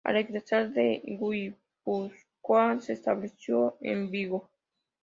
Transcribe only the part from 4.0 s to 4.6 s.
Vigo.